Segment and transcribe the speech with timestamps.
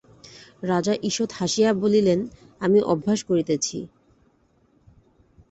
[0.63, 2.19] রাজা ঈষৎ হাসিয়া বলিলেন,
[2.61, 3.77] আমি অভ্যাস করিতেছি।